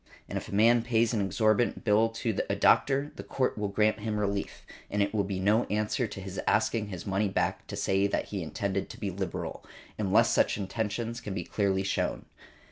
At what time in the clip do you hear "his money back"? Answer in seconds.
6.87-7.67